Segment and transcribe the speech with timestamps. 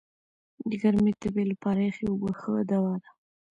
[0.69, 3.09] د ګرمي تبي لپاره یخي اوبه ښه دوا ده.